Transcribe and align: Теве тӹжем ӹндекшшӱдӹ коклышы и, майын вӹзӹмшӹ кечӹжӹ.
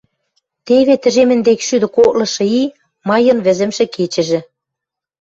Теве 0.65 0.95
тӹжем 1.03 1.29
ӹндекшшӱдӹ 1.35 1.87
коклышы 1.95 2.45
и, 2.61 2.63
майын 3.07 3.39
вӹзӹмшӹ 3.45 3.85
кечӹжӹ. 3.95 4.39